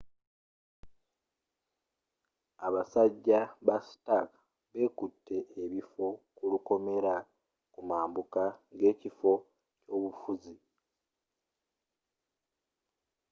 [2.67, 4.31] abasajja ba stark
[4.73, 7.15] bekutte ebifo ku lukomera
[7.73, 8.43] ku mabuka
[8.79, 9.31] g'ekifo
[9.81, 10.55] ky'obufuzi